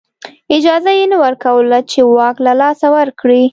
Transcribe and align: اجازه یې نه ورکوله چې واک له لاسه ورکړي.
اجازه 0.57 0.91
یې 0.99 1.05
نه 1.11 1.17
ورکوله 1.23 1.77
چې 1.91 1.99
واک 2.15 2.35
له 2.45 2.53
لاسه 2.61 2.87
ورکړي. 2.97 3.43